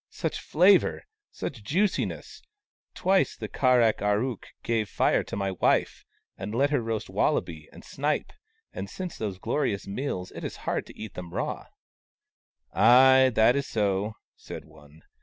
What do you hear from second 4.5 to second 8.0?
gave Fire to my wife, and let her roast wallaby and